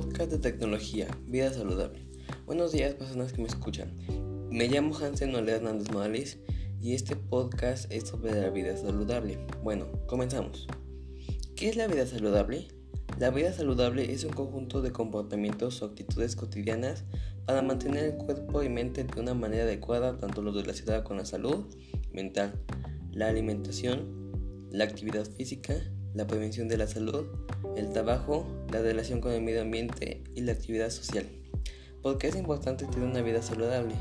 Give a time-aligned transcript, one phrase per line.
[0.00, 2.00] podcast de tecnología, vida saludable.
[2.46, 3.98] Buenos días personas que me escuchan.
[4.50, 6.38] Me llamo Hansen Noel Hernández Morales
[6.80, 9.38] y este podcast es sobre la vida saludable.
[9.62, 10.66] Bueno, comenzamos.
[11.54, 12.68] ¿Qué es la vida saludable?
[13.18, 17.04] La vida saludable es un conjunto de comportamientos o actitudes cotidianas
[17.44, 21.26] para mantener el cuerpo y mente de una manera adecuada, tanto lo relacionado con la
[21.26, 21.66] salud
[22.10, 22.54] mental,
[23.12, 24.30] la alimentación,
[24.70, 25.74] la actividad física,
[26.14, 27.26] la prevención de la salud,
[27.76, 31.26] el trabajo, la relación con el medio ambiente y la actividad social.
[32.02, 33.94] ¿Por qué es importante tener una vida saludable?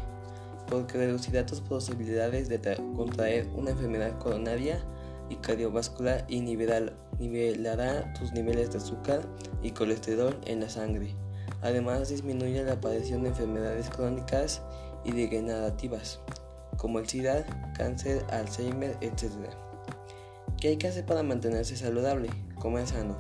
[0.68, 2.60] Porque reducirá tus posibilidades de
[2.96, 4.84] contraer una enfermedad coronaria
[5.30, 9.22] y cardiovascular y nivelará tus niveles de azúcar
[9.62, 11.16] y colesterol en la sangre.
[11.62, 14.62] Además disminuye la aparición de enfermedades crónicas
[15.04, 16.20] y degenerativas,
[16.78, 17.46] como el SIDA,
[17.76, 19.26] cáncer, Alzheimer, etc.
[20.60, 22.30] ¿Qué hay que hacer para mantenerse saludable?
[22.60, 23.18] Comer sano.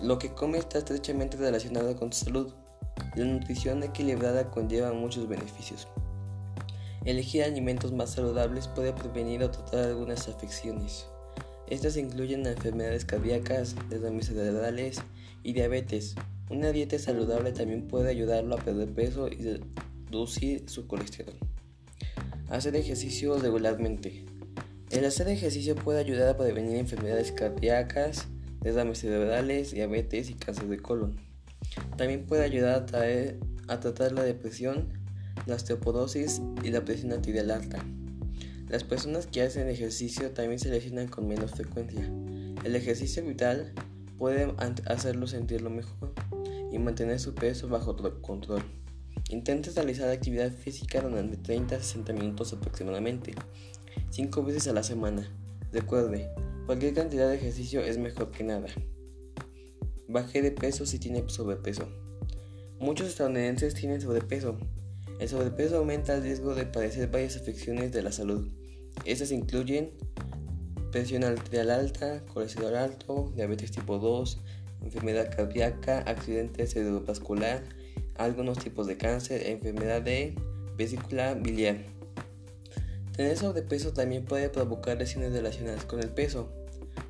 [0.00, 2.54] Lo que come está estrechamente relacionado con tu salud.
[3.16, 5.88] La nutrición equilibrada conlleva muchos beneficios.
[7.04, 11.06] Elegir alimentos más saludables puede prevenir o tratar algunas afecciones.
[11.66, 15.02] Estas incluyen enfermedades cardíacas, derrames cerebrales
[15.42, 16.14] y diabetes.
[16.48, 19.60] Una dieta saludable también puede ayudarlo a perder peso y
[20.06, 21.34] reducir su colesterol.
[22.48, 24.24] Hacer ejercicio regularmente.
[24.90, 28.26] El hacer ejercicio puede ayudar a prevenir enfermedades cardíacas,
[28.60, 31.16] derrames cerebrales, diabetes y cáncer de colon.
[31.98, 32.86] También puede ayudar
[33.68, 34.88] a, tratar la depresión,
[35.46, 37.84] la osteoporosis y la presión arterial alta.
[38.68, 42.10] Las personas que hacen ejercicio también se lesionan con menos frecuencia.
[42.64, 43.74] El ejercicio vital
[44.16, 44.54] puede
[44.86, 46.14] hacerlo sentirlo mejor
[46.72, 48.62] y mantener su peso bajo control.
[49.28, 53.34] Intenta realizar actividad física durante 30 a 60 minutos aproximadamente.
[54.10, 55.30] 5 veces a la semana.
[55.72, 56.28] Recuerde,
[56.66, 58.68] cualquier cantidad de ejercicio es mejor que nada.
[60.08, 61.88] Baje de peso si tiene sobrepeso.
[62.80, 64.56] Muchos estadounidenses tienen sobrepeso.
[65.20, 68.48] El sobrepeso aumenta el riesgo de padecer varias afecciones de la salud.
[69.04, 69.92] Estas incluyen
[70.90, 74.40] presión arterial alta, colesterol alto, diabetes tipo 2,
[74.82, 77.62] enfermedad cardíaca, accidente cerebrovascular,
[78.16, 80.34] algunos tipos de cáncer, enfermedad de
[80.76, 81.97] vesícula biliar.
[83.18, 86.52] Tener sobrepeso también puede provocar lesiones relacionadas con el peso.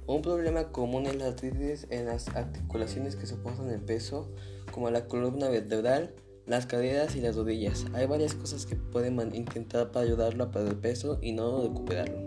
[0.07, 4.33] Un problema común es la artritis en las articulaciones que soportan el peso,
[4.73, 6.15] como la columna vertebral,
[6.47, 7.85] las caderas y las rodillas.
[7.93, 12.19] Hay varias cosas que pueden intentar para ayudarlo a perder peso y no recuperarlo.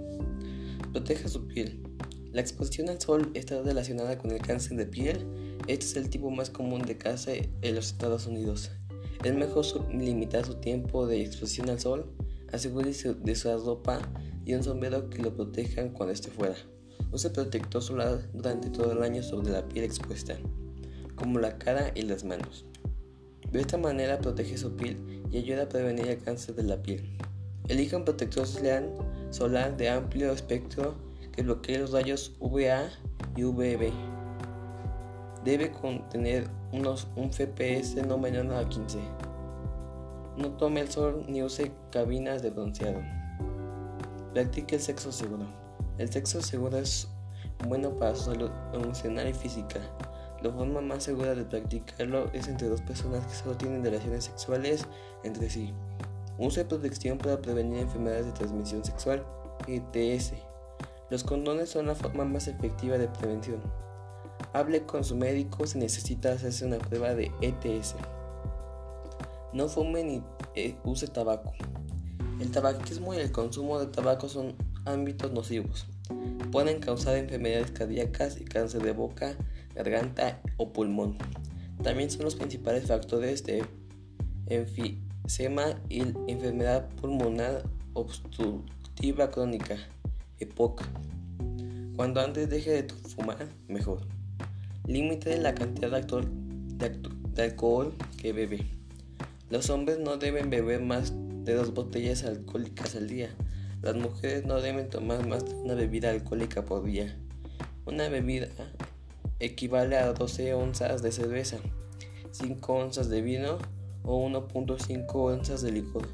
[0.92, 1.82] Proteja su piel.
[2.34, 5.26] La exposición al sol está relacionada con el cáncer de piel.
[5.66, 8.70] Este es el tipo más común de cáncer en los Estados Unidos.
[9.24, 12.14] Es mejor limitar su tiempo de exposición al sol
[12.52, 14.00] Asegúrese de usar ropa
[14.46, 16.56] y un sombrero que lo protejan cuando esté fuera.
[17.12, 20.38] Use protector solar durante todo el año sobre la piel expuesta,
[21.16, 22.66] como la cara y las manos.
[23.52, 24.98] De esta manera protege su piel
[25.30, 27.18] y ayuda a prevenir el cáncer de la piel.
[27.68, 28.46] Elija un protector
[29.30, 30.96] solar de amplio espectro
[31.32, 32.90] que bloquee los rayos UVA
[33.36, 33.92] y UVB.
[35.44, 39.00] Debe contener unos, un FPS no menor a 15.
[40.38, 43.02] No tome el sol ni use cabinas de bronceado.
[44.34, 45.46] Practique el sexo seguro.
[45.98, 47.10] El sexo seguro es
[47.68, 49.80] bueno para su salud emocional y física.
[50.42, 54.88] La forma más segura de practicarlo es entre dos personas que solo tienen relaciones sexuales
[55.24, 55.74] entre sí.
[56.40, 59.24] Use protección para prevenir enfermedades de transmisión sexual,
[59.68, 60.34] ETS.
[61.10, 63.62] Los condones son la forma más efectiva de prevención.
[64.54, 67.96] Hable con su médico si necesita hacerse una prueba de ETS.
[69.54, 70.24] No fume ni
[70.56, 71.54] eh, use tabaco.
[72.40, 75.86] El tabaquismo y el consumo de tabaco son ámbitos nocivos.
[76.52, 79.36] Pueden causar enfermedades cardíacas y cáncer de boca,
[79.76, 81.18] garganta o pulmón.
[81.84, 83.66] También son los principales factores de
[84.48, 87.64] enfisema y enfermedad pulmonar
[87.94, 89.78] obstructiva crónica,
[90.40, 90.84] EPOC.
[91.96, 94.02] Cuando antes deje de fumar, mejor.
[94.88, 98.81] Límite la cantidad de alcohol que bebe.
[99.52, 101.12] Los hombres no deben beber más
[101.44, 103.36] de dos botellas alcohólicas al día.
[103.82, 107.18] Las mujeres no deben tomar más de una bebida alcohólica por día.
[107.86, 108.48] Una bebida
[109.40, 111.58] equivale a 12 onzas de cerveza,
[112.32, 113.58] 5 onzas de vino
[114.04, 116.08] o 1.5 onzas de licor.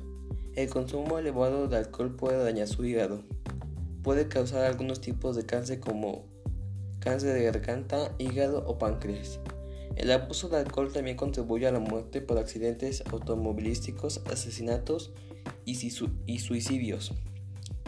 [0.56, 3.22] El consumo elevado de alcohol puede dañar su hígado.
[4.02, 6.26] Puede causar algunos tipos de cáncer como
[6.98, 9.40] cáncer de garganta, hígado o páncreas.
[9.98, 15.12] El abuso de alcohol también contribuye a la muerte por accidentes automovilísticos, asesinatos
[15.66, 15.76] y,
[16.40, 17.14] suicidios.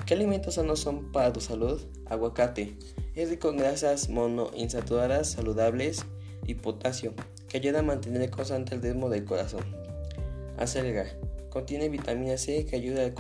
[0.08, 1.80] ¿Qué alimentos sanos son para tu salud?
[2.08, 2.76] Aguacate.
[3.14, 6.04] Es rico en grasas monoinsaturadas saludables
[6.48, 7.14] y potasio.
[7.48, 9.64] que ayuda a mantener constante el ritmo del corazón.
[10.58, 11.06] Acelga,
[11.50, 13.12] contiene vitamina C que ayuda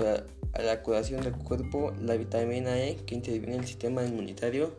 [0.53, 4.75] a la curación del cuerpo, la vitamina E que interviene en el sistema inmunitario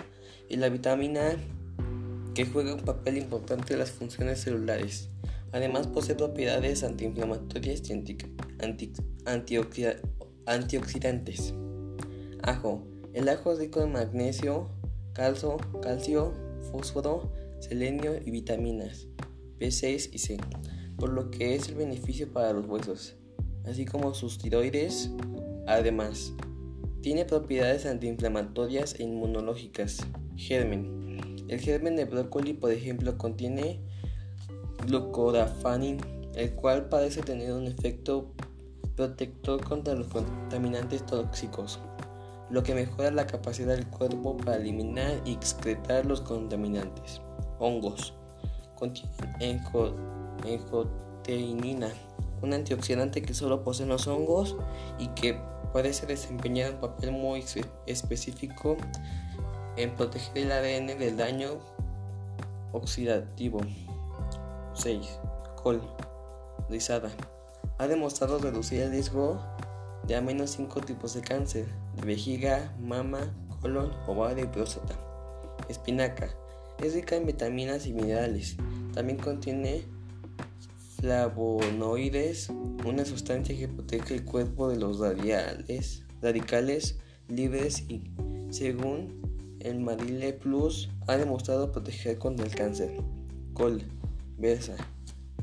[0.48, 1.59] y la vitamina A
[2.34, 5.08] que juega un papel importante en las funciones celulares.
[5.52, 8.16] Además posee propiedades antiinflamatorias y
[10.46, 11.54] antioxidantes.
[12.42, 12.86] Ajo.
[13.12, 14.68] El ajo es rico en magnesio,
[15.14, 16.32] calcio, calcio,
[16.70, 19.08] fósforo, selenio y vitaminas
[19.58, 20.38] B6 y C,
[20.96, 23.16] por lo que es el beneficio para los huesos,
[23.64, 25.10] así como sus tiroides.
[25.66, 26.32] Además,
[27.02, 29.98] tiene propiedades antiinflamatorias e inmunológicas.
[30.36, 30.99] Germen.
[31.50, 33.80] El germen de brócoli, por ejemplo, contiene
[34.86, 35.98] glucodafanin,
[36.34, 38.32] el cual parece tener un efecto
[38.96, 41.80] protector contra los contaminantes tóxicos
[42.50, 47.20] lo que mejora la capacidad del cuerpo para eliminar y excretar los contaminantes.
[47.58, 48.14] Hongos.
[48.76, 49.62] Contienen
[50.44, 51.90] enjoteinina,
[52.42, 54.56] un antioxidante que solo poseen los hongos
[54.98, 55.38] y que
[55.72, 57.44] parece desempeñar un papel muy
[57.86, 58.76] específico
[59.82, 61.58] en proteger el ADN del daño
[62.72, 63.60] oxidativo.
[64.74, 65.06] 6.
[65.62, 65.80] Col.
[66.68, 67.10] Rizada.
[67.78, 69.40] Ha demostrado reducir el riesgo
[70.06, 71.66] de al menos 5 tipos de cáncer,
[71.96, 74.94] de vejiga, mama, colon, ovario y próstata.
[75.68, 76.28] Espinaca.
[76.78, 78.56] Es rica en vitaminas y minerales.
[78.94, 79.84] También contiene
[81.00, 82.50] flavonoides,
[82.84, 86.98] una sustancia que protege el cuerpo de los radicales, radicales
[87.28, 88.10] libres y,
[88.50, 89.20] según
[89.60, 92.90] el Marile Plus, ha demostrado proteger contra el cáncer.
[93.52, 93.82] Col,
[94.38, 94.76] versa.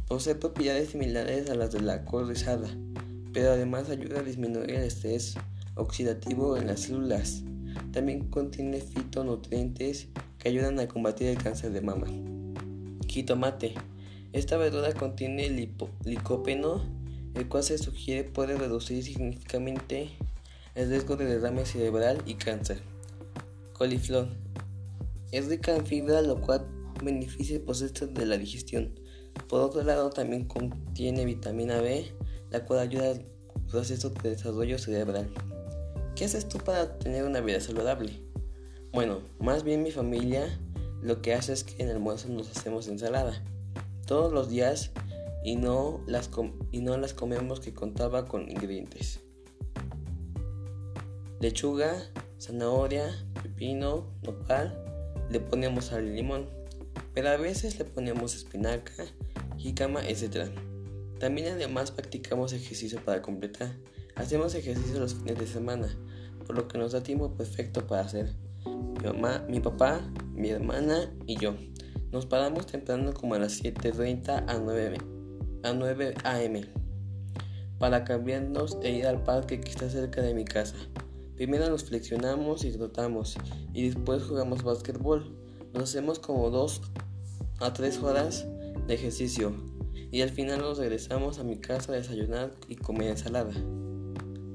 [0.07, 2.69] Posee propiedades similares a las de la col rizada
[3.37, 5.35] pero además ayuda a disminuir el estrés
[5.75, 7.43] oxidativo en las células.
[7.91, 10.07] También contiene fitonutrientes
[10.39, 12.07] que ayudan a combatir el cáncer de mama.
[13.07, 13.75] Jitomate.
[14.33, 15.49] Esta verdura contiene
[16.03, 16.81] licopeno,
[17.35, 20.09] el cual se sugiere puede reducir significativamente
[20.73, 22.81] el riesgo de derrame cerebral y cáncer.
[23.77, 24.27] Coliflor.
[25.31, 26.67] Es rica en fibra, lo cual
[27.03, 28.99] beneficia el proceso de la digestión.
[29.47, 32.05] Por otro lado, también contiene vitamina B,
[32.49, 33.25] la cual ayuda al
[33.69, 35.29] proceso de desarrollo cerebral.
[36.15, 38.23] ¿Qué haces tú para tener una vida saludable?
[38.91, 40.59] Bueno, más bien mi familia
[41.01, 43.43] lo que hace es que en el almuerzo nos hacemos ensalada
[44.07, 44.91] todos los días
[45.43, 46.31] y no las,
[46.71, 49.19] y no las comemos que contaba con ingredientes.
[51.39, 51.95] Lechuga,
[52.39, 53.09] zanahoria,
[53.41, 54.77] pepino, nopal,
[55.29, 56.49] le ponemos sal y limón,
[57.13, 59.05] pero a veces le ponemos espinaca,
[59.57, 60.49] jícama, etc.
[61.19, 63.71] También además practicamos ejercicio para completar.
[64.15, 65.89] Hacemos ejercicio los fines de semana,
[66.45, 68.33] por lo que nos da tiempo perfecto para hacer.
[68.65, 70.01] Mi mamá, mi papá,
[70.33, 71.55] mi hermana y yo.
[72.11, 74.97] Nos paramos temprano como a las 7.30 a 9,
[75.63, 76.61] a 9 am
[77.79, 80.75] para cambiarnos e ir al parque que está cerca de mi casa.
[81.37, 83.37] Primero nos flexionamos y trotamos
[83.71, 85.37] y después jugamos básquetbol.
[85.71, 86.81] Nos hacemos como 2
[87.59, 88.47] a 3 horas
[88.87, 89.53] de ejercicio
[90.11, 93.53] y al final nos regresamos a mi casa a desayunar y comer ensalada.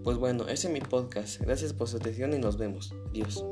[0.02, 1.40] Pues bueno, ese es mi podcast.
[1.40, 2.93] Gracias por su atención y nos vemos.
[3.11, 3.44] Adiós.